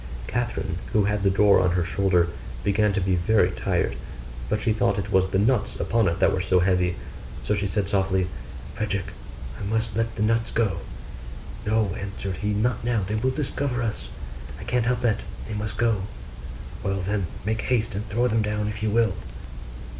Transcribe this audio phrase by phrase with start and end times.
[0.25, 2.29] Catherine, who had the door on her shoulder,
[2.63, 3.95] began to be very tired;
[4.49, 6.95] but she thought it was the nuts upon it that were so heavy:
[7.43, 8.25] so she said softly,
[8.73, 9.13] 'Frederick,
[9.59, 10.79] I must let the nuts go.'
[11.67, 14.09] 'No,' answered he, 'not now, they will discover us.'
[14.59, 16.01] 'I can't help that: they must go.'
[16.81, 19.13] 'Well, then, make haste and throw them down, if you will.